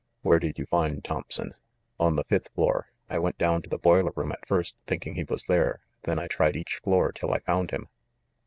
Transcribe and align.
"Where 0.23 0.39
did 0.39 0.57
you 0.57 0.65
find 0.65 1.03
Thompson?" 1.03 1.53
"On 1.99 2.15
the 2.15 2.23
fifth 2.23 2.49
floor. 2.55 2.87
I 3.07 3.19
went 3.19 3.37
down 3.37 3.61
to 3.61 3.69
the 3.69 3.77
boiler 3.77 4.11
room 4.15 4.31
at 4.31 4.47
first, 4.47 4.75
thinking 4.87 5.13
he 5.13 5.23
was 5.25 5.43
there; 5.43 5.81
then 6.05 6.17
I 6.17 6.25
tried 6.25 6.55
each 6.55 6.81
floor 6.83 7.11
till 7.11 7.31
I 7.31 7.37
found 7.41 7.69
him." 7.69 7.87